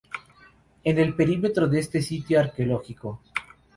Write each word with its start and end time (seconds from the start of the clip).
En 0.83 0.97
el 0.97 1.13
perímetro 1.13 1.67
de 1.67 1.77
este 1.77 2.01
sitio 2.01 2.39
arqueológico. 2.39 3.21